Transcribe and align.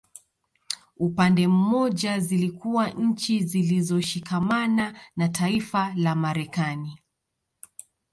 Upande 0.97 1.47
mmoja 1.47 2.19
zilikuwa 2.19 2.89
nchi 2.89 3.43
zilizoshikama 3.43 4.67
na 5.17 5.29
taifa 5.29 5.93
la 5.95 6.15
Marekani 6.15 6.99